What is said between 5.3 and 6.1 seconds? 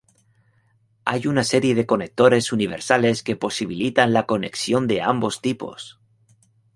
tipos.